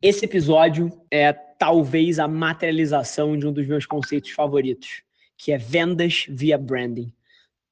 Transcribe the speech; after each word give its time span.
Esse 0.00 0.24
episódio 0.24 0.92
é 1.10 1.32
talvez 1.32 2.20
a 2.20 2.28
materialização 2.28 3.36
de 3.36 3.44
um 3.48 3.52
dos 3.52 3.66
meus 3.66 3.84
conceitos 3.84 4.30
favoritos, 4.30 5.02
que 5.36 5.50
é 5.50 5.58
vendas 5.58 6.24
via 6.28 6.56
branding. 6.56 7.12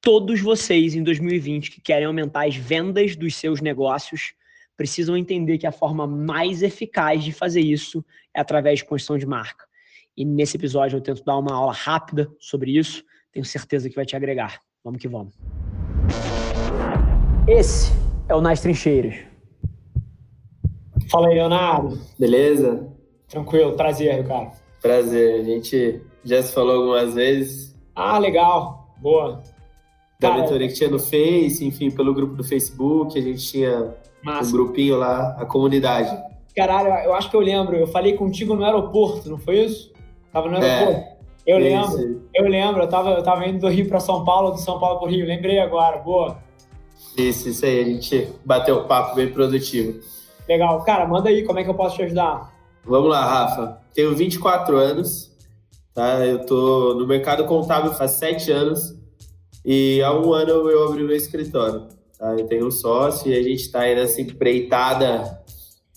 Todos 0.01 0.41
vocês 0.41 0.93
em 0.93 1.01
2020 1.01 1.71
que 1.71 1.79
querem 1.79 2.05
aumentar 2.05 2.45
as 2.45 2.57
vendas 2.57 3.15
dos 3.15 3.33
seus 3.33 3.61
negócios 3.61 4.33
precisam 4.75 5.15
entender 5.15 5.57
que 5.57 5.65
a 5.65 5.71
forma 5.71 6.05
mais 6.05 6.61
eficaz 6.61 7.23
de 7.23 7.31
fazer 7.31 7.61
isso 7.61 8.03
é 8.35 8.41
através 8.41 8.79
de 8.79 8.85
construção 8.85 9.17
de 9.17 9.25
marca. 9.25 9.63
E 10.15 10.25
nesse 10.25 10.57
episódio 10.57 10.97
eu 10.97 11.01
tento 11.01 11.23
dar 11.23 11.37
uma 11.37 11.55
aula 11.55 11.71
rápida 11.71 12.29
sobre 12.41 12.77
isso, 12.77 13.05
tenho 13.31 13.45
certeza 13.45 13.89
que 13.89 13.95
vai 13.95 14.05
te 14.05 14.17
agregar. 14.17 14.59
Vamos 14.83 14.99
que 14.99 15.07
vamos. 15.07 15.33
Esse 17.47 17.89
é 18.27 18.35
o 18.35 18.41
Nas 18.41 18.59
Trincheiras 18.59 19.36
Fala 21.09 21.27
aí, 21.27 21.35
Leonardo. 21.35 21.99
Beleza? 22.17 22.87
Tranquilo, 23.27 23.73
prazer, 23.73 24.25
cara. 24.27 24.51
Prazer, 24.81 25.41
a 25.41 25.43
gente 25.43 26.01
já 26.23 26.41
se 26.41 26.53
falou 26.53 26.81
algumas 26.81 27.15
vezes. 27.15 27.75
Ah, 27.95 28.17
legal, 28.17 28.93
boa. 28.97 29.41
Da 30.19 30.29
cara, 30.29 30.41
mentoria 30.41 30.67
que 30.67 30.73
tinha 30.73 30.89
no 30.89 30.99
Face, 30.99 31.63
enfim, 31.65 31.91
pelo 31.91 32.13
grupo 32.13 32.35
do 32.35 32.43
Facebook, 32.43 33.17
a 33.17 33.21
gente 33.21 33.45
tinha 33.45 33.95
massa. 34.23 34.49
um 34.49 34.51
grupinho 34.51 34.97
lá, 34.97 35.37
a 35.39 35.45
comunidade. 35.45 36.09
Caralho, 36.55 36.89
eu 37.05 37.13
acho 37.13 37.29
que 37.29 37.35
eu 37.35 37.39
lembro, 37.39 37.75
eu 37.75 37.87
falei 37.87 38.13
contigo 38.13 38.55
no 38.55 38.65
aeroporto, 38.65 39.29
não 39.29 39.37
foi 39.37 39.65
isso? 39.65 39.93
Tava 40.31 40.49
no 40.49 40.57
é, 40.57 40.69
aeroporto. 40.69 40.99
É, 40.99 41.17
eu 41.45 41.57
lembro, 41.59 41.99
isso. 41.99 42.21
eu 42.33 42.47
lembro, 42.47 42.81
eu 42.83 42.89
tava, 42.89 43.11
eu 43.11 43.23
tava 43.23 43.47
indo 43.47 43.59
do 43.59 43.67
Rio 43.67 43.87
para 43.87 43.99
São 43.99 44.25
Paulo, 44.25 44.51
do 44.51 44.57
São 44.57 44.79
Paulo 44.79 44.99
pro 44.99 45.09
Rio, 45.09 45.25
lembrei 45.25 45.59
agora, 45.59 45.97
boa. 45.97 46.39
Isso, 47.15 47.49
isso 47.49 47.65
aí, 47.65 47.79
a 47.79 47.83
gente 47.83 48.27
bateu 48.43 48.79
um 48.79 48.87
papo 48.87 49.15
bem 49.15 49.31
produtivo. 49.31 49.99
Legal. 50.47 50.83
Cara, 50.83 51.05
manda 51.05 51.29
aí, 51.29 51.43
como 51.43 51.59
é 51.59 51.63
que 51.63 51.69
eu 51.69 51.75
posso 51.75 51.95
te 51.95 52.03
ajudar? 52.03 52.53
Vamos 52.85 53.09
lá, 53.09 53.25
Rafa. 53.25 53.79
Tenho 53.93 54.15
24 54.15 54.77
anos, 54.77 55.31
tá? 55.93 56.25
Eu 56.25 56.45
tô 56.45 56.93
no 56.93 57.05
mercado 57.05 57.45
contábil 57.45 57.93
faz 57.93 58.11
7 58.11 58.51
anos 58.51 58.95
e 59.65 60.01
há 60.01 60.13
um 60.13 60.33
ano 60.33 60.69
eu 60.69 60.87
abri 60.87 61.03
meu 61.03 61.15
escritório. 61.15 61.87
Tá? 62.17 62.33
Eu 62.33 62.47
tenho 62.47 62.67
um 62.67 62.71
sócio 62.71 63.31
e 63.31 63.37
a 63.37 63.43
gente 63.43 63.61
está 63.61 63.81
aí 63.81 63.93
nessa 63.93 64.21
empreitada, 64.21 65.43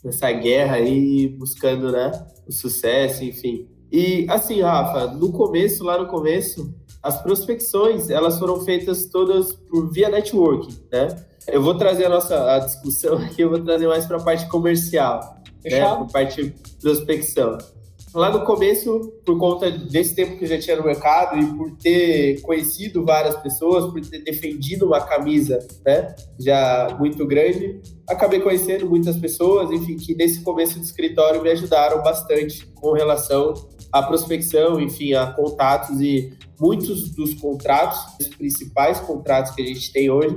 nessa 0.05 0.33
guerra 0.33 0.77
aí, 0.77 1.29
buscando, 1.29 1.93
né, 1.93 2.11
o 2.47 2.53
sucesso, 2.53 3.25
enfim. 3.25 3.69
E 3.93 4.27
assim, 4.29 4.61
Rafa, 4.61 5.07
no 5.15 5.33
começo, 5.33 5.85
lá 5.85 5.97
no 5.97 6.07
começo, 6.07 6.75
as 7.03 7.23
prospecções, 7.23 8.11
elas 8.11 8.39
foram 8.39 8.61
feitas 8.61 9.07
todas 9.07 9.53
por 9.53 9.91
via 9.91 10.09
networking, 10.09 10.77
né? 10.93 11.09
Eu 11.47 11.63
vou 11.63 11.75
trazer 11.75 12.07
a 12.07 12.09
nossa 12.09 12.55
a 12.55 12.59
discussão 12.59 13.17
aqui, 13.19 13.43
eu 13.43 13.51
vou 13.51 13.61
trazer 13.61 13.87
mais 13.87 14.07
para 14.07 14.19
a 14.19 14.23
parte 14.23 14.47
comercial, 14.49 15.37
né? 15.65 15.81
Para 15.81 15.93
a 15.93 16.05
parte 16.05 16.55
prospecção. 16.81 17.59
Lá 18.13 18.29
no 18.29 18.45
começo, 18.45 19.13
por 19.25 19.39
conta 19.39 19.71
desse 19.71 20.17
tempo 20.17 20.37
que 20.37 20.45
eu 20.45 20.49
já 20.49 20.59
tinha 20.59 20.75
no 20.75 20.85
mercado 20.85 21.39
e 21.39 21.47
por 21.47 21.71
ter 21.77 22.41
conhecido 22.41 23.05
várias 23.05 23.37
pessoas, 23.37 23.93
por 23.93 24.01
ter 24.01 24.19
defendido 24.25 24.87
uma 24.87 25.01
camisa, 25.01 25.61
né, 25.87 26.13
já 26.37 26.97
muito 26.99 27.25
grande, 27.25 27.81
acabei 28.09 28.41
conhecendo 28.41 28.91
muitas 28.91 29.17
pessoas, 29.17 29.71
enfim, 29.71 29.97
que 29.97 30.13
nesse 30.17 30.41
começo 30.41 30.77
do 30.81 30.85
escritório 30.85 31.41
me 31.41 31.51
ajudaram 31.51 32.03
bastante 32.03 32.67
com 32.75 32.91
relação 32.91 33.55
à 33.93 34.03
prospecção, 34.03 34.81
enfim, 34.81 35.15
a 35.15 35.29
contatos 35.29 36.01
e 36.01 36.33
muitos 36.59 37.11
dos 37.11 37.35
contratos, 37.35 38.01
os 38.21 38.27
principais 38.27 38.99
contratos 38.99 39.53
que 39.55 39.63
a 39.63 39.67
gente 39.67 39.93
tem 39.93 40.11
hoje, 40.11 40.37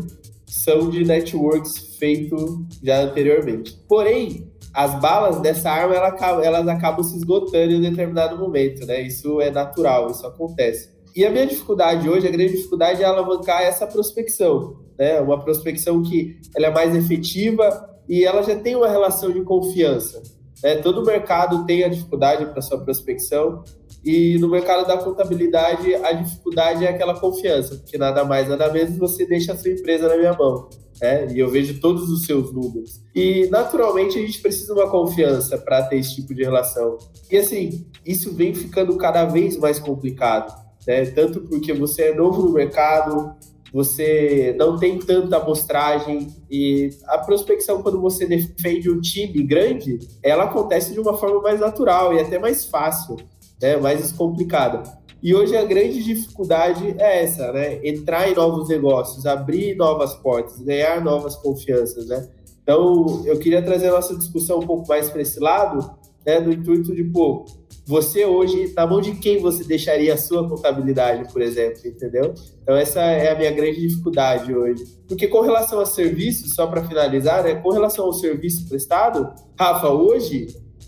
são 0.54 0.90
de 0.90 1.04
networks 1.04 1.98
feito 1.98 2.66
já 2.84 3.02
anteriormente. 3.02 3.76
Porém, 3.88 4.52
as 4.72 5.00
balas 5.00 5.40
dessa 5.42 5.72
arma 5.72 5.96
elas 5.96 6.68
acabam 6.68 7.04
se 7.04 7.18
esgotando 7.18 7.74
em 7.74 7.78
um 7.78 7.82
determinado 7.82 8.38
momento, 8.38 8.86
né? 8.86 9.02
Isso 9.02 9.42
é 9.42 9.50
natural, 9.50 10.12
isso 10.12 10.26
acontece. 10.28 10.92
E 11.16 11.26
a 11.26 11.32
minha 11.32 11.48
dificuldade 11.48 12.08
hoje, 12.08 12.28
a 12.28 12.32
grande 12.32 12.54
dificuldade 12.54 13.02
é 13.02 13.06
alavancar 13.06 13.64
essa 13.64 13.88
prospecção, 13.88 14.78
né? 14.98 15.20
Uma 15.22 15.44
prospecção 15.44 16.04
que 16.04 16.40
ela 16.56 16.68
é 16.68 16.72
mais 16.72 16.96
efetiva 16.96 17.90
e 18.08 18.24
ela 18.24 18.44
já 18.44 18.56
tem 18.56 18.76
uma 18.76 18.88
relação 18.88 19.32
de 19.32 19.42
confiança. 19.42 20.22
Né? 20.64 20.76
Todo 20.76 21.06
mercado 21.06 21.66
tem 21.66 21.84
a 21.84 21.90
dificuldade 21.90 22.46
para 22.46 22.62
sua 22.62 22.80
prospecção, 22.80 23.64
e 24.04 24.38
no 24.38 24.50
mercado 24.50 24.86
da 24.86 24.98
contabilidade, 24.98 25.96
a 25.96 26.12
dificuldade 26.12 26.86
é 26.86 26.90
aquela 26.90 27.18
confiança, 27.18 27.76
porque 27.78 27.98
nada 27.98 28.26
mais, 28.26 28.50
nada 28.50 28.72
menos 28.72 28.98
você 28.98 29.26
deixa 29.26 29.54
a 29.54 29.58
sua 29.58 29.72
empresa 29.72 30.10
na 30.10 30.18
minha 30.18 30.34
mão. 30.34 30.70
Né? 31.02 31.34
E 31.34 31.40
eu 31.40 31.50
vejo 31.50 31.80
todos 31.80 32.10
os 32.10 32.26
seus 32.26 32.54
números. 32.54 33.02
E 33.16 33.48
naturalmente 33.50 34.20
a 34.20 34.22
gente 34.22 34.42
precisa 34.42 34.74
de 34.74 34.80
uma 34.80 34.90
confiança 34.90 35.58
para 35.58 35.84
ter 35.84 35.98
esse 35.98 36.16
tipo 36.16 36.36
de 36.36 36.44
relação. 36.44 36.98
E 37.32 37.38
assim, 37.38 37.88
isso 38.06 38.34
vem 38.34 38.54
ficando 38.54 38.96
cada 38.98 39.26
vez 39.26 39.58
mais 39.58 39.80
complicado, 39.80 40.54
né? 40.86 41.06
Tanto 41.06 41.42
porque 41.42 41.74
você 41.74 42.04
é 42.04 42.16
novo 42.16 42.44
no 42.44 42.54
mercado, 42.54 43.36
você 43.74 44.56
não 44.58 44.78
tem 44.78 45.00
tanta 45.00 45.38
amostragem 45.38 46.28
e 46.50 46.92
a 47.08 47.18
prospecção 47.18 47.82
quando 47.82 48.00
você 48.00 48.26
defende 48.26 48.90
um 48.90 49.02
time 49.02 49.42
grande, 49.44 49.98
ela 50.22 50.44
acontece 50.44 50.94
de 50.94 51.00
uma 51.00 51.18
forma 51.18 51.42
mais 51.42 51.60
natural 51.60 52.14
e 52.14 52.20
até 52.20 52.38
mais 52.38 52.66
fácil 52.66 53.18
né, 53.64 53.78
mais 53.78 54.02
descomplicada. 54.02 54.84
E 55.22 55.34
hoje 55.34 55.56
a 55.56 55.64
grande 55.64 56.04
dificuldade 56.04 56.96
é 57.00 57.24
essa, 57.24 57.50
né? 57.54 57.80
Entrar 57.82 58.30
em 58.30 58.36
novos 58.36 58.68
negócios, 58.68 59.26
abrir 59.26 59.74
novas 59.78 60.14
portas, 60.16 60.60
ganhar 60.60 61.02
novas 61.02 61.38
confianças, 61.38 62.08
né? 62.08 62.28
Então, 62.62 63.24
eu 63.26 63.40
queria 63.40 63.62
trazer 63.62 63.88
a 63.88 63.92
nossa 63.94 64.18
discussão 64.18 64.60
um 64.60 64.68
pouco 64.68 64.86
mais 64.86 65.10
para 65.10 65.22
esse 65.22 65.40
lado, 65.40 65.90
né? 66.26 66.42
No 66.42 66.52
intuito 66.52 66.94
de, 66.94 67.06
pô, 67.06 67.46
você 67.86 68.26
hoje, 68.26 68.74
na 68.76 68.86
mão 68.86 69.00
de 69.00 69.16
quem 69.16 69.40
você 69.40 69.64
deixaria 69.64 70.14
a 70.14 70.18
sua 70.18 70.48
contabilidade, 70.48 71.32
por 71.32 71.42
exemplo, 71.42 71.80
entendeu? 71.86 72.34
Então, 72.62 72.76
essa 72.76 73.00
é 73.00 73.32
a 73.32 73.38
minha 73.38 73.52
grande 73.52 73.80
dificuldade 73.80 74.54
hoje. 74.54 74.84
Porque 75.08 75.30
com 75.30 75.40
relação 75.40 75.80
a 75.80 75.86
serviço, 75.86 76.54
só 76.54 76.68
para 76.68 76.84
finalizar, 76.84 77.46
né? 77.46 77.56
Com 77.56 77.72
relação 77.72 78.04
ao 78.04 78.14
serviço 78.14 78.68
prestado, 78.68 79.34
Rafa, 79.58 79.88
hoje 79.88 80.48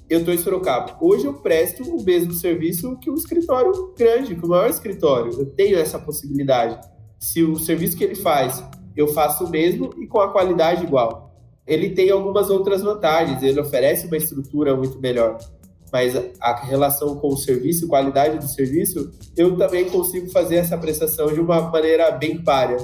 eu 0.09 0.19
estou 0.19 0.33
em 0.33 0.37
Sorocaba. 0.37 0.97
Hoje 1.01 1.25
eu 1.25 1.33
presto 1.33 1.83
o 1.83 2.03
mesmo 2.03 2.31
serviço 2.33 2.97
que 2.99 3.09
um 3.09 3.15
escritório 3.15 3.93
grande, 3.97 4.35
que 4.35 4.45
o 4.45 4.49
maior 4.49 4.69
escritório. 4.69 5.31
Eu 5.37 5.45
tenho 5.47 5.77
essa 5.77 5.97
possibilidade. 5.97 6.79
Se 7.19 7.43
o 7.43 7.57
serviço 7.57 7.97
que 7.97 8.03
ele 8.03 8.15
faz, 8.15 8.63
eu 8.95 9.07
faço 9.07 9.45
o 9.45 9.49
mesmo 9.49 9.89
e 9.97 10.05
com 10.05 10.19
a 10.19 10.31
qualidade 10.31 10.83
igual. 10.83 11.33
Ele 11.65 11.89
tem 11.89 12.11
algumas 12.11 12.49
outras 12.51 12.83
vantagens, 12.83 13.41
ele 13.41 13.59
oferece 13.59 14.05
uma 14.05 14.17
estrutura 14.17 14.75
muito 14.75 14.99
melhor. 14.99 15.37
Mas 15.91 16.13
a 16.39 16.55
relação 16.55 17.15
com 17.15 17.29
o 17.29 17.37
serviço, 17.37 17.87
qualidade 17.87 18.37
do 18.37 18.47
serviço, 18.47 19.11
eu 19.35 19.57
também 19.57 19.89
consigo 19.89 20.29
fazer 20.29 20.57
essa 20.57 20.77
prestação 20.77 21.27
de 21.33 21.39
uma 21.39 21.61
maneira 21.61 22.11
bem 22.11 22.43
párea. 22.43 22.77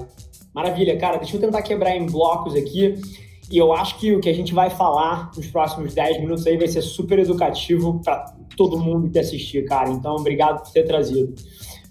Maravilha, 0.54 0.98
cara. 0.98 1.18
Deixa 1.18 1.38
eu 1.38 1.42
tentar 1.42 1.62
quebrar 1.62 1.96
em 1.96 2.06
blocos 2.06 2.56
aqui 2.56 3.00
e 3.52 3.58
eu 3.58 3.74
acho 3.74 3.98
que 4.00 4.16
o 4.16 4.22
que 4.22 4.30
a 4.30 4.34
gente 4.34 4.54
vai 4.54 4.70
falar 4.70 5.30
nos 5.36 5.48
próximos 5.48 5.94
10 5.94 6.22
minutos 6.22 6.48
aí 6.48 6.58
vai 6.58 6.68
ser 6.68 6.82
super 6.82 7.20
educativo 7.20 8.00
para 8.04 8.34
todo 8.56 8.80
mundo 8.80 9.10
que 9.10 9.20
assistir, 9.20 9.66
cara. 9.66 9.90
Então, 9.90 10.16
obrigado 10.16 10.64
por 10.64 10.72
ter 10.72 10.84
trazido. 10.84 11.34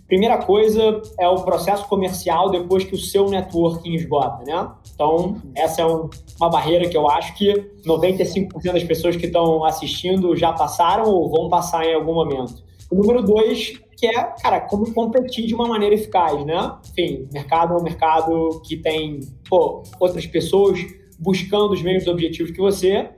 Primeira 0.06 0.38
coisa 0.38 1.00
é 1.21 1.28
o 1.28 1.43
processo 1.43 1.87
comercial 1.87 2.50
depois 2.50 2.82
que 2.82 2.94
o 2.94 2.98
seu 2.98 3.28
networking 3.28 3.94
esgota, 3.94 4.43
né? 4.44 4.69
Então, 4.93 5.37
essa 5.54 5.82
é 5.82 5.87
um, 5.87 6.09
uma 6.41 6.48
barreira 6.48 6.88
que 6.88 6.97
eu 6.97 7.09
acho 7.09 7.34
que 7.37 7.53
95% 7.87 8.72
das 8.72 8.82
pessoas 8.82 9.15
que 9.15 9.27
estão 9.27 9.62
assistindo 9.65 10.34
já 10.34 10.53
passaram 10.53 11.04
ou 11.04 11.31
vão 11.31 11.48
passar 11.48 11.84
em 11.84 11.94
algum 11.94 12.15
momento. 12.15 12.54
O 12.91 12.97
número 12.97 13.22
dois, 13.22 13.81
que 13.97 14.06
é, 14.06 14.25
cara, 14.42 14.62
como 14.62 14.92
competir 14.92 15.47
de 15.47 15.54
uma 15.54 15.69
maneira 15.69 15.94
eficaz, 15.94 16.44
né? 16.44 16.72
Enfim, 16.91 17.28
mercado 17.32 17.75
é 17.75 17.77
um 17.77 17.82
mercado 17.82 18.60
que 18.65 18.78
tem 18.78 19.21
pô, 19.48 19.84
outras 20.00 20.27
pessoas 20.27 20.81
buscando 21.20 21.72
os 21.72 21.82
mesmos 21.82 22.08
objetivos 22.08 22.50
que 22.50 22.60
você, 22.60 23.10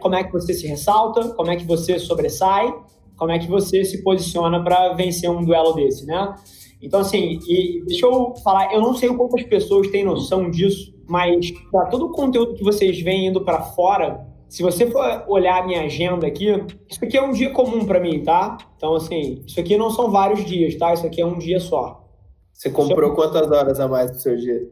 como 0.00 0.14
é 0.14 0.22
que 0.22 0.32
você 0.32 0.52
se 0.54 0.66
ressalta, 0.66 1.30
como 1.30 1.50
é 1.50 1.56
que 1.56 1.64
você 1.64 1.98
sobressai, 1.98 2.72
como 3.16 3.32
é 3.32 3.38
que 3.38 3.48
você 3.48 3.84
se 3.84 4.02
posiciona 4.02 4.62
para 4.62 4.92
vencer 4.92 5.28
um 5.28 5.44
duelo 5.44 5.72
desse, 5.72 6.06
né? 6.06 6.34
Então, 6.80 7.00
assim, 7.00 7.40
e 7.48 7.82
deixa 7.86 8.06
eu 8.06 8.34
falar, 8.44 8.72
eu 8.72 8.80
não 8.80 8.94
sei 8.94 9.08
quantas 9.08 9.42
pessoas 9.42 9.88
têm 9.88 10.04
noção 10.04 10.48
disso, 10.48 10.94
mas 11.08 11.50
para 11.72 11.86
todo 11.86 12.06
o 12.06 12.12
conteúdo 12.12 12.54
que 12.54 12.62
vocês 12.62 13.00
vêm 13.00 13.26
indo 13.26 13.40
para 13.40 13.62
fora, 13.62 14.24
se 14.48 14.62
você 14.62 14.88
for 14.88 15.24
olhar 15.26 15.62
a 15.62 15.66
minha 15.66 15.82
agenda 15.82 16.26
aqui, 16.26 16.46
isso 16.88 17.04
aqui 17.04 17.16
é 17.16 17.22
um 17.22 17.32
dia 17.32 17.50
comum 17.50 17.84
para 17.84 17.98
mim, 17.98 18.22
tá? 18.22 18.56
Então, 18.76 18.94
assim, 18.94 19.42
isso 19.46 19.58
aqui 19.58 19.76
não 19.76 19.90
são 19.90 20.10
vários 20.10 20.44
dias, 20.44 20.76
tá? 20.76 20.94
Isso 20.94 21.06
aqui 21.06 21.20
é 21.20 21.26
um 21.26 21.36
dia 21.36 21.58
só. 21.58 22.04
Você 22.52 22.70
comprou 22.70 23.14
quantas 23.14 23.50
horas 23.50 23.78
a 23.80 23.88
mais 23.88 24.10
pro 24.10 24.20
seu 24.20 24.36
dia? 24.36 24.68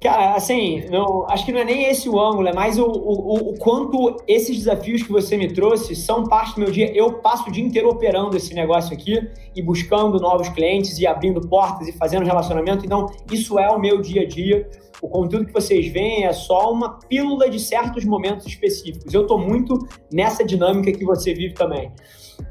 Cara, 0.00 0.36
assim, 0.36 0.84
não, 0.90 1.26
acho 1.28 1.44
que 1.44 1.50
não 1.50 1.58
é 1.58 1.64
nem 1.64 1.86
esse 1.86 2.08
o 2.08 2.20
ângulo, 2.20 2.46
é 2.46 2.52
mais 2.52 2.78
o, 2.78 2.84
o, 2.84 3.50
o, 3.50 3.58
quanto 3.58 4.16
esses 4.28 4.56
desafios 4.56 5.02
que 5.02 5.10
você 5.10 5.36
me 5.36 5.52
trouxe 5.52 5.96
são 5.96 6.22
parte 6.22 6.54
do 6.54 6.60
meu 6.60 6.70
dia. 6.70 6.96
Eu 6.96 7.14
passo 7.14 7.48
o 7.48 7.52
dia 7.52 7.64
inteiro 7.64 7.88
operando 7.88 8.36
esse 8.36 8.54
negócio 8.54 8.94
aqui 8.94 9.18
e 9.56 9.60
buscando 9.60 10.20
novos 10.20 10.48
clientes 10.50 11.00
e 11.00 11.06
abrindo 11.06 11.40
portas 11.40 11.88
e 11.88 11.92
fazendo 11.92 12.24
relacionamento. 12.24 12.86
Então, 12.86 13.06
isso 13.32 13.58
é 13.58 13.68
o 13.70 13.78
meu 13.78 14.00
dia 14.00 14.22
a 14.22 14.24
dia. 14.24 14.70
O 15.02 15.08
conteúdo 15.08 15.46
que 15.46 15.52
vocês 15.52 15.88
veem 15.88 16.24
é 16.24 16.32
só 16.32 16.72
uma 16.72 17.00
pílula 17.00 17.50
de 17.50 17.58
certos 17.58 18.04
momentos 18.04 18.46
específicos. 18.46 19.12
Eu 19.12 19.22
estou 19.22 19.38
muito 19.38 19.84
nessa 20.12 20.44
dinâmica 20.44 20.92
que 20.92 21.04
você 21.04 21.34
vive 21.34 21.54
também. 21.54 21.90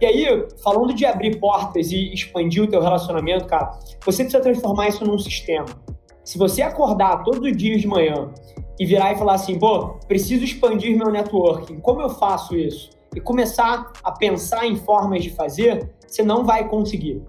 E 0.02 0.06
aí, 0.06 0.46
falando 0.62 0.94
de 0.94 1.06
abrir 1.06 1.40
portas 1.40 1.92
e 1.92 2.14
expandir 2.14 2.62
o 2.62 2.68
teu 2.68 2.82
relacionamento, 2.82 3.46
cara, 3.46 3.72
você 4.06 4.24
precisa 4.24 4.42
transformar 4.42 4.90
isso 4.90 5.06
num 5.06 5.18
sistema. 5.18 5.66
Se 6.28 6.38
você 6.38 6.62
acordar 6.62 7.24
todos 7.24 7.40
os 7.40 7.56
dias 7.56 7.80
de 7.80 7.88
manhã 7.88 8.34
e 8.78 8.86
virar 8.86 9.14
e 9.14 9.18
falar 9.18 9.36
assim, 9.36 9.58
pô, 9.58 9.92
preciso 10.10 10.44
expandir 10.44 10.94
meu 10.98 11.10
networking, 11.10 11.80
como 11.80 12.02
eu 12.02 12.10
faço 12.10 12.54
isso? 12.54 12.90
E 13.16 13.22
começar 13.22 13.94
a 14.04 14.12
pensar 14.12 14.68
em 14.68 14.76
formas 14.76 15.24
de 15.24 15.30
fazer, 15.30 15.90
você 16.06 16.24
não 16.24 16.44
vai 16.44 16.68
conseguir. 16.68 17.22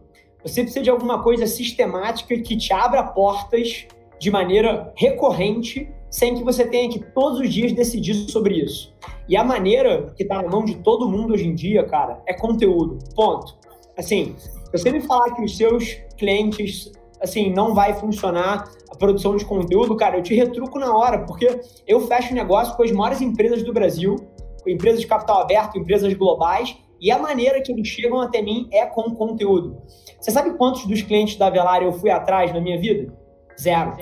Você 0.42 0.62
precisa 0.62 0.82
de 0.82 0.90
alguma 0.90 1.22
coisa 1.22 1.46
sistemática 1.46 2.36
que 2.40 2.56
te 2.56 2.72
abra 2.72 3.04
portas 3.04 3.86
de 4.18 4.32
maneira 4.32 4.92
recorrente, 4.96 5.88
sem 6.10 6.34
que 6.34 6.42
você 6.42 6.66
tenha 6.66 6.90
que 6.90 6.98
todos 6.98 7.38
os 7.38 7.54
dias 7.54 7.70
decidir 7.70 8.28
sobre 8.28 8.56
isso. 8.56 8.92
E 9.28 9.36
a 9.36 9.44
maneira 9.44 10.12
que 10.16 10.24
está 10.24 10.42
na 10.42 10.48
mão 10.48 10.64
de 10.64 10.74
todo 10.74 11.08
mundo 11.08 11.34
hoje 11.34 11.46
em 11.46 11.54
dia, 11.54 11.84
cara, 11.84 12.20
é 12.26 12.34
conteúdo. 12.34 12.98
Ponto. 13.14 13.56
Assim, 13.96 14.34
se 14.36 14.72
você 14.72 14.90
me 14.90 15.00
falar 15.00 15.36
que 15.36 15.42
os 15.44 15.56
seus 15.56 15.94
clientes 16.16 16.90
assim, 17.20 17.52
não 17.52 17.74
vai 17.74 17.94
funcionar 17.94 18.70
a 18.90 18.96
produção 18.96 19.36
de 19.36 19.44
conteúdo, 19.44 19.96
cara, 19.96 20.16
eu 20.16 20.22
te 20.22 20.34
retruco 20.34 20.78
na 20.78 20.96
hora, 20.96 21.24
porque 21.24 21.60
eu 21.86 22.00
fecho 22.06 22.34
negócio 22.34 22.76
com 22.76 22.82
as 22.82 22.92
maiores 22.92 23.20
empresas 23.20 23.62
do 23.62 23.72
Brasil, 23.72 24.16
com 24.62 24.70
empresas 24.70 25.00
de 25.00 25.06
capital 25.06 25.42
aberto, 25.42 25.78
empresas 25.78 26.12
globais, 26.14 26.76
e 27.00 27.10
a 27.10 27.18
maneira 27.18 27.62
que 27.62 27.70
eles 27.70 27.86
chegam 27.86 28.20
até 28.20 28.42
mim 28.42 28.68
é 28.72 28.84
com 28.84 29.14
conteúdo. 29.14 29.80
Você 30.20 30.30
sabe 30.30 30.56
quantos 30.56 30.84
dos 30.86 31.02
clientes 31.02 31.36
da 31.36 31.48
Velar 31.48 31.82
eu 31.82 31.92
fui 31.92 32.10
atrás 32.10 32.52
na 32.52 32.60
minha 32.60 32.78
vida? 32.78 33.12
Zero. 33.58 33.96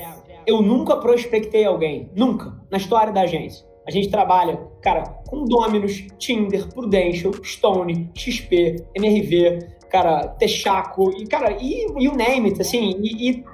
Eu 0.46 0.62
nunca 0.62 0.96
prospectei 0.96 1.64
alguém, 1.64 2.10
nunca, 2.14 2.54
na 2.70 2.78
história 2.78 3.12
da 3.12 3.22
agência. 3.22 3.66
A 3.86 3.90
gente 3.90 4.10
trabalha, 4.10 4.56
cara, 4.82 5.02
com 5.28 5.44
Dominus, 5.44 6.06
Tinder, 6.18 6.66
Prudential, 6.72 7.32
Stone, 7.44 8.10
XP, 8.14 8.84
MRV, 8.94 9.76
cara, 9.96 10.28
Texaco, 10.28 11.10
e, 11.16 11.26
cara, 11.26 11.56
e, 11.58 11.86
e 11.98 12.06
o 12.06 12.14
name 12.14 12.50
it, 12.50 12.60
assim, 12.60 13.00
e, 13.00 13.30
e 13.30 13.44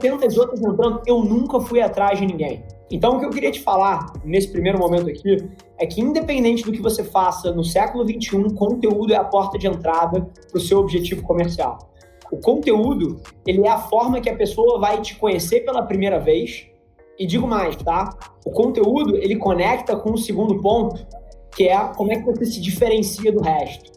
tantas 0.00 0.36
outras 0.36 0.60
entrando, 0.60 1.00
eu 1.06 1.22
nunca 1.22 1.60
fui 1.60 1.80
atrás 1.80 2.18
de 2.18 2.26
ninguém. 2.26 2.64
Então, 2.90 3.16
o 3.16 3.20
que 3.20 3.26
eu 3.26 3.30
queria 3.30 3.52
te 3.52 3.60
falar 3.60 4.12
nesse 4.24 4.48
primeiro 4.48 4.80
momento 4.80 5.08
aqui 5.08 5.48
é 5.78 5.86
que, 5.86 6.00
independente 6.00 6.64
do 6.64 6.72
que 6.72 6.82
você 6.82 7.04
faça 7.04 7.52
no 7.52 7.62
século 7.62 8.04
XXI, 8.04 8.52
conteúdo 8.52 9.12
é 9.12 9.16
a 9.16 9.22
porta 9.22 9.56
de 9.56 9.68
entrada 9.68 10.28
para 10.50 10.58
o 10.58 10.60
seu 10.60 10.78
objetivo 10.78 11.22
comercial. 11.22 11.78
O 12.32 12.38
conteúdo, 12.38 13.20
ele 13.46 13.64
é 13.64 13.70
a 13.70 13.78
forma 13.78 14.20
que 14.20 14.28
a 14.28 14.34
pessoa 14.34 14.80
vai 14.80 15.00
te 15.00 15.14
conhecer 15.14 15.60
pela 15.60 15.82
primeira 15.82 16.18
vez. 16.18 16.66
E 17.16 17.26
digo 17.26 17.46
mais, 17.46 17.76
tá? 17.76 18.10
O 18.44 18.50
conteúdo, 18.50 19.16
ele 19.16 19.36
conecta 19.36 19.94
com 19.94 20.12
o 20.14 20.18
segundo 20.18 20.60
ponto, 20.60 21.06
que 21.54 21.68
é 21.68 21.78
como 21.94 22.12
é 22.12 22.16
que 22.16 22.24
você 22.24 22.44
se 22.44 22.60
diferencia 22.60 23.30
do 23.30 23.40
resto. 23.40 23.92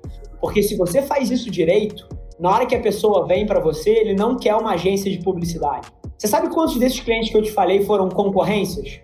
Porque 0.46 0.62
se 0.62 0.78
você 0.78 1.02
faz 1.02 1.32
isso 1.32 1.50
direito, 1.50 2.08
na 2.40 2.52
hora 2.52 2.68
que 2.68 2.76
a 2.76 2.80
pessoa 2.80 3.26
vem 3.26 3.48
para 3.48 3.60
você, 3.60 3.90
ele 3.90 4.14
não 4.14 4.38
quer 4.38 4.54
uma 4.54 4.74
agência 4.74 5.10
de 5.10 5.18
publicidade. 5.18 5.88
Você 6.16 6.28
sabe 6.28 6.54
quantos 6.54 6.78
desses 6.78 7.00
clientes 7.00 7.32
que 7.32 7.38
eu 7.38 7.42
te 7.42 7.52
falei 7.52 7.84
foram 7.84 8.10
concorrências? 8.10 9.00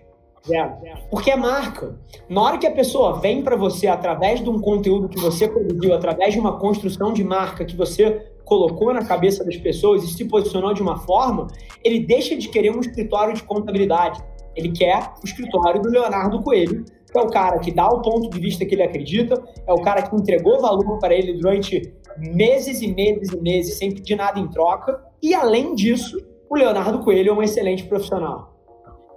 Zero. 0.46 0.74
Porque 1.10 1.32
é 1.32 1.36
marca. 1.36 1.98
Na 2.28 2.42
hora 2.42 2.58
que 2.58 2.66
a 2.66 2.70
pessoa 2.70 3.18
vem 3.18 3.42
para 3.42 3.56
você 3.56 3.88
através 3.88 4.40
de 4.40 4.48
um 4.48 4.60
conteúdo 4.60 5.08
que 5.08 5.18
você 5.18 5.48
produziu, 5.48 5.92
através 5.92 6.32
de 6.32 6.38
uma 6.38 6.60
construção 6.60 7.12
de 7.12 7.24
marca 7.24 7.64
que 7.64 7.74
você 7.74 8.24
colocou 8.44 8.94
na 8.94 9.04
cabeça 9.04 9.44
das 9.44 9.56
pessoas 9.56 10.04
e 10.04 10.12
se 10.12 10.24
posicionou 10.26 10.72
de 10.72 10.80
uma 10.80 11.00
forma, 11.00 11.48
ele 11.82 12.06
deixa 12.06 12.36
de 12.36 12.48
querer 12.50 12.70
um 12.70 12.78
escritório 12.78 13.34
de 13.34 13.42
contabilidade. 13.42 14.22
Ele 14.54 14.70
quer 14.70 15.12
o 15.20 15.26
escritório 15.26 15.82
do 15.82 15.88
Leonardo 15.88 16.40
Coelho, 16.40 16.84
é 17.14 17.20
o 17.20 17.28
cara 17.28 17.58
que 17.58 17.70
dá 17.70 17.88
o 17.88 18.00
ponto 18.00 18.30
de 18.30 18.40
vista 18.40 18.64
que 18.64 18.74
ele 18.74 18.82
acredita, 18.82 19.42
é 19.66 19.72
o 19.72 19.82
cara 19.82 20.02
que 20.02 20.14
entregou 20.14 20.60
valor 20.60 20.98
para 20.98 21.14
ele 21.14 21.34
durante 21.34 21.94
meses 22.18 22.80
e 22.82 22.88
meses 22.88 23.32
e 23.32 23.40
meses 23.40 23.78
sem 23.78 23.92
pedir 23.92 24.16
nada 24.16 24.38
em 24.38 24.48
troca. 24.48 25.02
E 25.22 25.34
além 25.34 25.74
disso, 25.74 26.18
o 26.48 26.56
Leonardo 26.56 27.00
Coelho 27.00 27.30
é 27.30 27.32
um 27.32 27.42
excelente 27.42 27.84
profissional. 27.84 28.52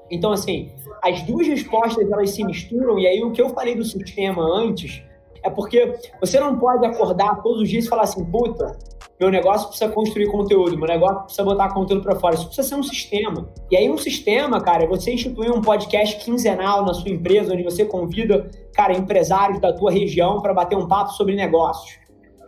Então, 0.09 0.31
assim, 0.31 0.71
as 1.03 1.21
duas 1.23 1.47
respostas 1.47 2.09
elas 2.11 2.29
se 2.29 2.43
misturam, 2.43 2.99
e 2.99 3.07
aí 3.07 3.23
o 3.23 3.31
que 3.31 3.41
eu 3.41 3.49
falei 3.49 3.75
do 3.75 3.83
sistema 3.83 4.43
antes 4.43 5.03
é 5.43 5.49
porque 5.49 5.93
você 6.19 6.39
não 6.39 6.57
pode 6.57 6.85
acordar 6.85 7.41
todos 7.41 7.61
os 7.61 7.69
dias 7.69 7.85
e 7.85 7.87
falar 7.87 8.03
assim, 8.03 8.23
puta, 8.25 8.77
meu 9.19 9.29
negócio 9.29 9.69
precisa 9.69 9.89
construir 9.89 10.27
conteúdo, 10.27 10.77
meu 10.77 10.87
negócio 10.87 11.21
precisa 11.21 11.43
botar 11.43 11.73
conteúdo 11.73 12.03
para 12.03 12.15
fora. 12.15 12.35
Isso 12.35 12.47
precisa 12.47 12.67
ser 12.67 12.75
um 12.75 12.83
sistema. 12.83 13.49
E 13.71 13.77
aí, 13.77 13.89
um 13.89 13.97
sistema, 13.97 14.59
cara, 14.59 14.83
é 14.83 14.87
você 14.87 15.13
instituir 15.13 15.53
um 15.53 15.61
podcast 15.61 16.23
quinzenal 16.23 16.85
na 16.85 16.93
sua 16.93 17.09
empresa, 17.09 17.53
onde 17.53 17.63
você 17.63 17.85
convida, 17.85 18.49
cara, 18.73 18.93
empresários 18.93 19.61
da 19.61 19.71
tua 19.71 19.91
região 19.91 20.41
para 20.41 20.53
bater 20.53 20.77
um 20.77 20.87
papo 20.87 21.11
sobre 21.11 21.35
negócios. 21.35 21.97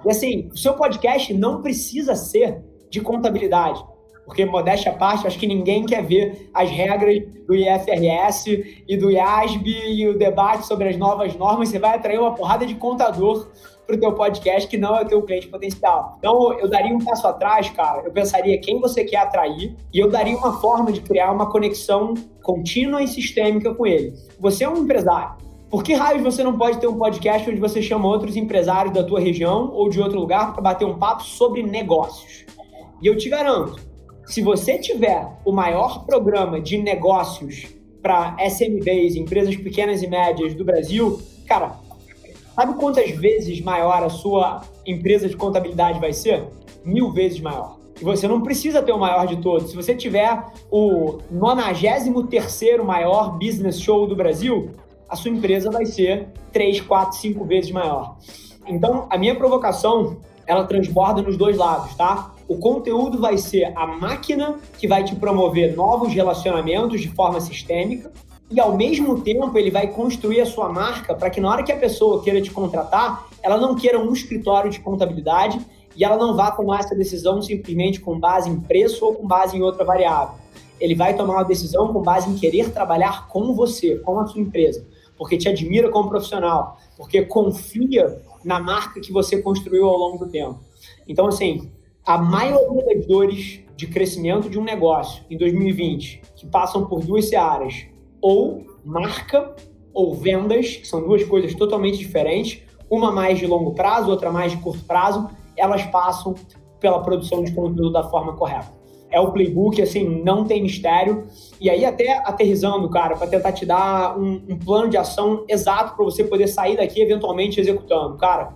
E 0.05 0.11
assim, 0.11 0.49
o 0.53 0.57
seu 0.57 0.73
podcast 0.73 1.33
não 1.33 1.61
precisa 1.61 2.15
ser 2.15 2.63
de 2.89 3.01
contabilidade. 3.01 3.83
Porque, 4.27 4.45
modéstia 4.45 4.91
à 4.91 4.95
parte, 4.95 5.25
acho 5.25 5.39
que 5.39 5.47
ninguém 5.47 5.85
quer 5.85 6.03
ver 6.03 6.49
as 6.53 6.69
regras 6.69 7.23
do 7.47 7.55
IFRS 7.55 8.83
e 8.85 8.97
do 8.97 9.09
IASB 9.09 9.69
e 9.69 10.05
o 10.09 10.17
debate 10.17 10.67
sobre 10.67 10.89
as 10.89 10.97
novas 10.97 11.33
normas. 11.37 11.69
Você 11.69 11.79
vai 11.79 11.95
atrair 11.95 12.19
uma 12.19 12.35
porrada 12.35 12.65
de 12.65 12.75
contador 12.75 13.47
para 13.87 13.95
o 13.95 13.99
teu 13.99 14.11
podcast 14.13 14.67
que 14.67 14.77
não 14.77 14.97
é 14.97 15.03
o 15.03 15.05
teu 15.05 15.21
cliente 15.21 15.47
potencial. 15.47 16.17
Então, 16.19 16.51
eu 16.59 16.69
daria 16.69 16.93
um 16.93 16.99
passo 16.99 17.25
atrás, 17.25 17.69
cara. 17.69 18.01
Eu 18.03 18.11
pensaria 18.11 18.59
quem 18.59 18.81
você 18.81 19.05
quer 19.05 19.19
atrair 19.19 19.73
e 19.93 19.97
eu 19.97 20.09
daria 20.09 20.35
uma 20.35 20.59
forma 20.59 20.91
de 20.91 20.99
criar 20.99 21.31
uma 21.31 21.49
conexão 21.49 22.13
contínua 22.43 23.01
e 23.01 23.07
sistêmica 23.07 23.73
com 23.73 23.87
ele. 23.87 24.13
Você 24.41 24.65
é 24.65 24.69
um 24.69 24.79
empresário. 24.83 25.37
Por 25.69 25.83
que 25.83 25.93
raios 25.93 26.21
você 26.21 26.43
não 26.43 26.57
pode 26.57 26.79
ter 26.79 26.87
um 26.87 26.97
podcast 26.97 27.49
onde 27.49 27.61
você 27.61 27.81
chama 27.81 28.07
outros 28.09 28.35
empresários 28.35 28.93
da 28.93 29.05
tua 29.05 29.21
região 29.21 29.71
ou 29.71 29.89
de 29.89 30.01
outro 30.01 30.19
lugar 30.19 30.51
para 30.51 30.61
bater 30.61 30.85
um 30.85 30.97
papo 30.97 31.23
sobre 31.23 31.63
negócios? 31.63 32.45
E 33.01 33.07
eu 33.07 33.15
te 33.15 33.29
garanto, 33.29 33.86
se 34.27 34.41
você 34.41 34.77
tiver 34.77 35.27
o 35.43 35.51
maior 35.51 36.05
programa 36.05 36.61
de 36.61 36.77
negócios 36.77 37.67
para 38.01 38.35
SMBs, 38.39 39.15
empresas 39.15 39.55
pequenas 39.55 40.03
e 40.03 40.07
médias 40.07 40.53
do 40.53 40.63
Brasil, 40.63 41.19
cara, 41.47 41.79
Sabe 42.57 42.73
quantas 42.73 43.11
vezes 43.11 43.61
maior 43.61 44.01
a 44.01 44.09
sua 44.09 44.63
empresa 44.83 45.29
de 45.29 45.37
contabilidade 45.37 45.99
vai 45.99 46.11
ser? 46.11 46.43
Mil 46.83 47.11
vezes 47.11 47.39
maior. 47.39 47.77
E 48.01 48.03
você 48.03 48.27
não 48.27 48.41
precisa 48.41 48.81
ter 48.81 48.91
o 48.91 48.97
maior 48.97 49.27
de 49.27 49.35
todos. 49.43 49.69
Se 49.69 49.75
você 49.75 49.93
tiver 49.93 50.43
o 50.71 51.19
93 51.29 52.83
maior 52.83 53.37
business 53.37 53.79
show 53.79 54.07
do 54.07 54.15
Brasil, 54.15 54.71
a 55.07 55.15
sua 55.15 55.29
empresa 55.29 55.69
vai 55.69 55.85
ser 55.85 56.29
3, 56.51 56.81
4, 56.81 57.19
5 57.19 57.45
vezes 57.45 57.69
maior. 57.69 58.17
Então, 58.65 59.05
a 59.07 59.19
minha 59.19 59.35
provocação, 59.35 60.17
ela 60.47 60.65
transborda 60.65 61.21
nos 61.21 61.37
dois 61.37 61.57
lados, 61.57 61.93
tá? 61.95 62.33
O 62.47 62.57
conteúdo 62.57 63.19
vai 63.19 63.37
ser 63.37 63.73
a 63.75 63.85
máquina 63.85 64.55
que 64.77 64.87
vai 64.87 65.03
te 65.03 65.13
promover 65.15 65.75
novos 65.75 66.13
relacionamentos 66.13 67.01
de 67.01 67.09
forma 67.09 67.41
sistêmica 67.41 68.09
e 68.49 68.57
ao 68.57 68.77
mesmo 68.77 69.19
tempo 69.19 69.57
ele 69.57 69.69
vai 69.69 69.87
construir 69.87 70.39
a 70.39 70.45
sua 70.45 70.69
marca 70.69 71.13
para 71.13 71.29
que 71.29 71.41
na 71.41 71.49
hora 71.51 71.63
que 71.63 71.73
a 71.73 71.77
pessoa 71.77 72.23
queira 72.23 72.41
te 72.41 72.49
contratar, 72.49 73.27
ela 73.43 73.57
não 73.57 73.75
queira 73.75 73.99
um 73.99 74.13
escritório 74.13 74.71
de 74.71 74.79
contabilidade 74.79 75.59
e 75.93 76.05
ela 76.05 76.15
não 76.15 76.37
vá 76.37 76.49
tomar 76.51 76.79
essa 76.79 76.95
decisão 76.95 77.41
simplesmente 77.41 77.99
com 77.99 78.17
base 78.17 78.49
em 78.49 78.61
preço 78.61 79.05
ou 79.05 79.15
com 79.15 79.27
base 79.27 79.57
em 79.57 79.61
outra 79.61 79.83
variável. 79.83 80.35
Ele 80.79 80.95
vai 80.95 81.17
tomar 81.17 81.33
uma 81.33 81.43
decisão 81.43 81.91
com 81.91 82.01
base 82.01 82.29
em 82.29 82.35
querer 82.35 82.71
trabalhar 82.71 83.27
com 83.27 83.53
você, 83.53 83.97
com 83.97 84.19
a 84.19 84.27
sua 84.27 84.39
empresa, 84.39 84.87
porque 85.17 85.35
te 85.35 85.49
admira 85.49 85.89
como 85.89 86.07
profissional, 86.07 86.77
porque 86.95 87.23
confia 87.23 88.21
na 88.45 88.59
marca 88.59 89.01
que 89.01 89.11
você 89.11 89.41
construiu 89.41 89.89
ao 89.89 89.97
longo 89.97 90.23
do 90.23 90.31
tempo. 90.31 90.59
Então, 91.07 91.27
assim, 91.27 91.69
a 92.07 92.17
maioria 92.17 92.85
das 92.85 93.05
dores 93.05 93.59
de 93.75 93.85
crescimento 93.85 94.49
de 94.49 94.57
um 94.57 94.63
negócio 94.63 95.25
em 95.29 95.37
2020 95.37 96.21
que 96.37 96.47
passam 96.47 96.85
por 96.85 97.03
duas 97.03 97.27
searas, 97.27 97.85
ou 98.21 98.65
marca 98.85 99.53
ou 99.93 100.15
vendas, 100.15 100.77
que 100.77 100.87
são 100.87 101.03
duas 101.03 101.23
coisas 101.25 101.53
totalmente 101.53 101.97
diferentes, 101.97 102.63
uma 102.89 103.11
mais 103.11 103.37
de 103.37 103.45
longo 103.45 103.73
prazo, 103.73 104.09
outra 104.09 104.31
mais 104.31 104.53
de 104.53 104.57
curto 104.59 104.85
prazo, 104.85 105.29
elas 105.57 105.83
passam 105.83 106.33
pela 106.79 107.01
produção 107.01 107.43
de 107.43 107.51
conteúdo 107.51 107.91
da 107.91 108.03
forma 108.03 108.33
correta. 108.37 108.71
É 109.09 109.19
o 109.19 109.31
playbook, 109.31 109.81
assim, 109.81 110.21
não 110.23 110.45
tem 110.45 110.61
mistério. 110.61 111.25
E 111.59 111.69
aí, 111.69 111.83
até 111.83 112.19
aterrizando, 112.19 112.89
cara, 112.89 113.15
para 113.15 113.27
tentar 113.27 113.51
te 113.51 113.65
dar 113.65 114.17
um, 114.17 114.41
um 114.49 114.57
plano 114.57 114.89
de 114.89 114.97
ação 114.97 115.43
exato 115.47 115.95
para 115.95 116.05
você 116.05 116.23
poder 116.23 116.47
sair 116.47 116.77
daqui 116.77 117.01
eventualmente 117.01 117.59
executando. 117.59 118.17
Cara, 118.17 118.53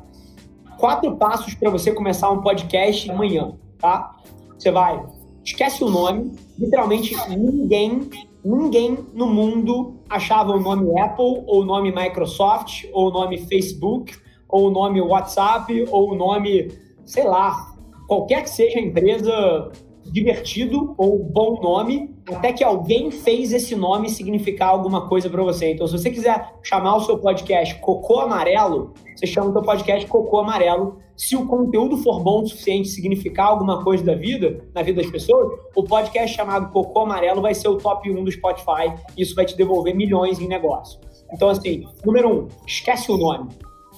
quatro 0.81 1.15
passos 1.15 1.53
para 1.53 1.69
você 1.69 1.93
começar 1.93 2.31
um 2.31 2.41
podcast 2.41 3.09
amanhã, 3.11 3.53
tá? 3.77 4.17
Você 4.57 4.71
vai, 4.71 4.99
esquece 5.45 5.83
o 5.83 5.89
nome, 5.89 6.35
literalmente 6.57 7.15
ninguém, 7.29 8.09
ninguém 8.43 8.97
no 9.13 9.27
mundo 9.27 9.93
achava 10.09 10.51
o 10.51 10.59
nome 10.59 10.99
Apple, 10.99 11.43
ou 11.45 11.61
o 11.61 11.65
nome 11.65 11.91
Microsoft, 11.91 12.85
ou 12.91 13.09
o 13.09 13.11
nome 13.11 13.37
Facebook, 13.45 14.15
ou 14.49 14.69
o 14.69 14.71
nome 14.71 14.99
WhatsApp, 14.99 15.85
ou 15.91 16.13
o 16.13 16.15
nome, 16.15 16.71
sei 17.05 17.25
lá, 17.25 17.75
qualquer 18.07 18.41
que 18.41 18.49
seja 18.49 18.79
a 18.79 18.81
empresa 18.81 19.71
divertido 20.03 20.95
ou 20.97 21.19
bom 21.19 21.61
nome, 21.61 22.09
até 22.35 22.53
que 22.53 22.63
alguém 22.63 23.11
fez 23.11 23.51
esse 23.51 23.75
nome 23.75 24.09
significar 24.09 24.69
alguma 24.69 25.07
coisa 25.07 25.29
para 25.29 25.43
você. 25.43 25.73
Então, 25.73 25.87
se 25.87 25.97
você 25.97 26.09
quiser 26.09 26.53
chamar 26.63 26.95
o 26.95 27.01
seu 27.01 27.17
podcast 27.17 27.75
Cocô 27.75 28.19
Amarelo, 28.19 28.93
você 29.15 29.27
chama 29.27 29.49
o 29.49 29.53
seu 29.53 29.61
podcast 29.61 30.07
Cocô 30.07 30.39
Amarelo. 30.39 30.99
Se 31.15 31.35
o 31.35 31.45
conteúdo 31.45 31.97
for 31.97 32.19
bom 32.19 32.41
o 32.41 32.47
suficiente, 32.47 32.89
significar 32.89 33.47
alguma 33.47 33.83
coisa 33.83 34.03
da 34.03 34.15
vida, 34.15 34.65
na 34.73 34.81
vida 34.81 35.01
das 35.01 35.11
pessoas, 35.11 35.59
o 35.75 35.83
podcast 35.83 36.35
chamado 36.35 36.71
Cocô 36.71 37.01
Amarelo 37.01 37.41
vai 37.41 37.53
ser 37.53 37.67
o 37.67 37.77
top 37.77 38.09
1 38.09 38.23
do 38.23 38.31
Spotify. 38.31 38.93
Isso 39.17 39.35
vai 39.35 39.45
te 39.45 39.55
devolver 39.55 39.95
milhões 39.95 40.39
em 40.39 40.47
negócio. 40.47 40.99
Então, 41.31 41.49
assim, 41.49 41.85
número 42.05 42.29
um, 42.29 42.47
esquece 42.65 43.11
o 43.11 43.17
nome. 43.17 43.49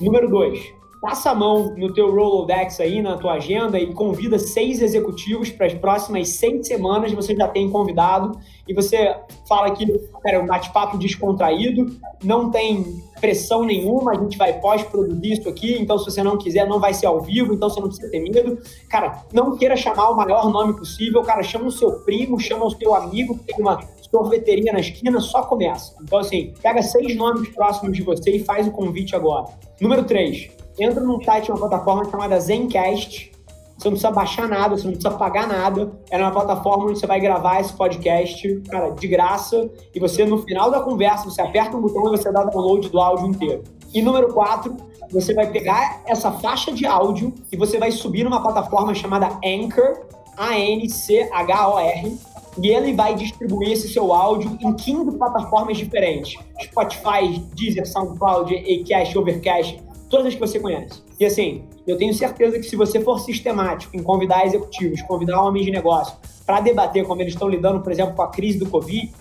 Número 0.01 0.27
dois, 0.27 0.59
passa 1.03 1.31
a 1.31 1.35
mão 1.35 1.75
no 1.75 1.93
teu 1.93 2.15
Rolodex 2.15 2.79
aí, 2.79 3.01
na 3.01 3.17
tua 3.17 3.33
agenda 3.33 3.77
e 3.77 3.93
convida 3.93 4.39
seis 4.39 4.81
executivos 4.81 5.49
para 5.49 5.65
as 5.65 5.73
próximas 5.73 6.29
seis 6.29 6.65
semanas 6.65 7.11
você 7.11 7.35
já 7.35 7.45
tem 7.45 7.69
convidado 7.69 8.39
e 8.65 8.73
você 8.73 9.13
fala 9.45 9.71
que, 9.71 9.85
cara, 10.23 10.37
é 10.37 10.39
um 10.39 10.45
bate-papo 10.45 10.97
descontraído, 10.97 11.99
não 12.23 12.49
tem 12.49 13.03
pressão 13.19 13.65
nenhuma, 13.65 14.13
a 14.13 14.15
gente 14.15 14.37
vai 14.37 14.57
pós-produzir 14.61 15.33
isso 15.33 15.49
aqui, 15.49 15.77
então 15.77 15.99
se 15.99 16.05
você 16.05 16.23
não 16.23 16.37
quiser, 16.37 16.65
não 16.65 16.79
vai 16.79 16.93
ser 16.93 17.07
ao 17.07 17.19
vivo, 17.19 17.53
então 17.53 17.69
você 17.69 17.81
não 17.81 17.89
precisa 17.89 18.09
ter 18.09 18.21
medo. 18.21 18.57
Cara, 18.89 19.25
não 19.33 19.57
queira 19.57 19.75
chamar 19.75 20.09
o 20.09 20.15
maior 20.15 20.49
nome 20.49 20.73
possível, 20.77 21.21
cara, 21.23 21.43
chama 21.43 21.65
o 21.65 21.71
seu 21.71 21.99
primo, 22.05 22.39
chama 22.39 22.63
o 22.63 22.71
seu 22.71 22.95
amigo 22.95 23.37
que 23.39 23.43
tem 23.43 23.59
uma 23.59 23.77
sorveteria 24.09 24.71
na 24.71 24.79
esquina, 24.79 25.19
só 25.19 25.43
começa. 25.43 25.97
Então, 26.01 26.19
assim, 26.19 26.53
pega 26.61 26.81
seis 26.81 27.13
nomes 27.17 27.49
próximos 27.49 27.97
de 27.97 28.03
você 28.03 28.37
e 28.37 28.39
faz 28.45 28.65
o 28.65 28.71
convite 28.71 29.13
agora. 29.13 29.47
Número 29.81 30.03
três, 30.05 30.49
entra 30.79 31.01
num 31.01 31.21
site, 31.23 31.51
uma 31.51 31.59
plataforma 31.59 32.09
chamada 32.09 32.39
Zencast. 32.39 33.31
Você 33.77 33.89
não 33.89 33.93
precisa 33.93 34.11
baixar 34.11 34.47
nada, 34.47 34.77
você 34.77 34.85
não 34.85 34.93
precisa 34.93 35.11
pagar 35.11 35.47
nada. 35.47 35.91
É 36.09 36.17
uma 36.17 36.31
plataforma 36.31 36.85
onde 36.85 36.99
você 36.99 37.07
vai 37.07 37.19
gravar 37.19 37.59
esse 37.59 37.73
podcast, 37.73 38.61
cara, 38.69 38.89
de 38.89 39.07
graça. 39.07 39.69
E 39.93 39.99
você, 39.99 40.25
no 40.25 40.37
final 40.37 40.71
da 40.71 40.79
conversa, 40.79 41.25
você 41.25 41.41
aperta 41.41 41.75
um 41.75 41.81
botão 41.81 42.07
e 42.07 42.17
você 42.17 42.31
dá 42.31 42.43
download 42.43 42.89
do 42.89 42.99
áudio 42.99 43.27
inteiro. 43.27 43.63
E 43.93 44.01
número 44.01 44.33
quatro, 44.33 44.75
você 45.11 45.33
vai 45.33 45.47
pegar 45.47 46.01
essa 46.07 46.31
faixa 46.31 46.71
de 46.71 46.85
áudio 46.85 47.33
e 47.51 47.57
você 47.57 47.77
vai 47.77 47.91
subir 47.91 48.23
numa 48.23 48.41
plataforma 48.41 48.93
chamada 48.95 49.37
Anchor, 49.45 50.05
A-N-C-H-O-R, 50.37 52.17
e 52.57 52.69
ele 52.69 52.93
vai 52.93 53.15
distribuir 53.15 53.71
esse 53.71 53.89
seu 53.89 54.13
áudio 54.13 54.57
em 54.61 54.73
15 54.73 55.17
plataformas 55.17 55.77
diferentes. 55.77 56.39
Spotify, 56.61 57.39
Deezer, 57.53 57.87
SoundCloud, 57.87 58.55
Acast, 58.55 59.17
Overcast, 59.17 59.83
todas 60.13 60.27
as 60.27 60.35
que 60.35 60.39
você 60.39 60.59
conhece. 60.59 61.01
E 61.19 61.25
assim, 61.25 61.63
eu 61.87 61.97
tenho 61.97 62.13
certeza 62.13 62.59
que 62.59 62.65
se 62.65 62.75
você 62.75 62.99
for 62.99 63.19
sistemático 63.19 63.97
em 63.97 64.03
convidar 64.03 64.45
executivos, 64.45 65.01
convidar 65.01 65.41
homens 65.41 65.65
de 65.65 65.71
negócio 65.71 66.15
para 66.45 66.61
debater 66.61 67.03
como 67.03 67.19
eles 67.19 67.33
estão 67.33 67.49
lidando, 67.49 67.81
por 67.81 67.91
exemplo, 67.91 68.13
com 68.13 68.21
a 68.21 68.27
crise 68.27 68.59
do 68.59 68.69
Covid, 68.69 69.11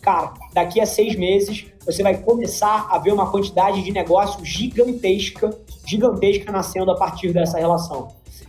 cara, 0.00 0.34
daqui 0.54 0.80
a 0.80 0.86
seis 0.86 1.16
meses 1.16 1.66
você 1.84 2.04
vai 2.04 2.18
começar 2.18 2.86
a 2.88 2.98
ver 2.98 3.12
uma 3.12 3.28
quantidade 3.28 3.82
de 3.82 3.90
negócio 3.90 4.44
gigantesca, 4.44 5.50
gigantesca 5.84 6.52
nascendo 6.52 6.92
a 6.92 6.94
partir 6.94 7.32
dessa 7.32 7.58
relação. 7.58 8.06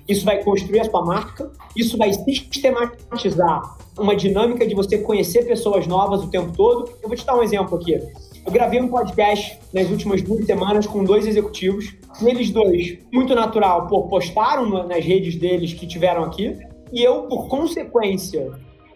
Isso 0.08 0.24
vai 0.24 0.44
construir 0.44 0.82
a 0.82 0.86
sua 0.86 1.04
marca, 1.04 1.52
isso 1.76 1.98
vai 1.98 2.14
sistematizar 2.14 3.78
uma 3.98 4.16
dinâmica 4.16 4.68
de 4.68 4.76
você 4.76 5.00
conhecer 5.00 5.44
pessoas 5.48 5.88
novas 5.88 6.24
o 6.24 6.28
tempo 6.28 6.56
todo. 6.56 6.92
Eu 7.02 7.10
vou 7.10 7.18
te 7.18 7.26
dar 7.26 7.36
um 7.36 7.42
exemplo 7.42 7.80
aqui. 7.80 8.00
Eu 8.46 8.52
gravei 8.52 8.82
um 8.82 8.88
podcast 8.88 9.60
nas 9.74 9.90
últimas 9.90 10.22
duas 10.22 10.46
semanas 10.46 10.88
com 10.88 11.04
dois 11.04 11.28
executivos. 11.28 11.96
Eles 12.22 12.50
dois, 12.50 12.98
muito 13.12 13.36
natural, 13.36 13.88
pô, 13.88 14.04
postaram 14.08 14.88
nas 14.88 15.04
redes 15.06 15.36
deles 15.36 15.74
que 15.74 15.86
tiveram 15.86 16.24
aqui. 16.24 16.58
E 16.92 17.04
eu, 17.04 17.24
por 17.24 17.48
consequência 17.48 18.52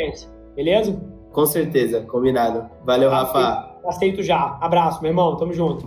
Beleza? 0.57 1.01
Com 1.33 1.47
certeza, 1.47 2.01
combinado. 2.03 2.69
Valeu, 2.85 3.11
Rafa. 3.11 3.79
Aceito 3.87 4.23
já. 4.23 4.59
Abraço, 4.61 5.01
meu 5.01 5.11
irmão. 5.11 5.37
Tamo 5.37 5.53
junto. 5.53 5.87